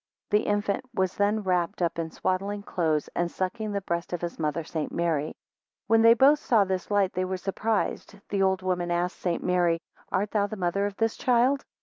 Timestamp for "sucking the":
3.29-3.81